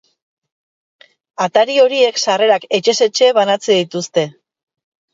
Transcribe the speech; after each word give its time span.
Atari 1.45 1.77
horiek 1.83 2.19
sarrerak 2.23 2.67
etxez 2.81 2.97
etxe 3.11 3.31
banatzen 3.41 3.81
dituzte. 3.85 4.29